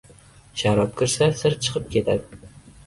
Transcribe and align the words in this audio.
•Sharob 0.61 0.95
kirsa― 1.03 1.29
sir 1.43 1.59
chiqib 1.67 1.89
ketadi. 1.99 2.43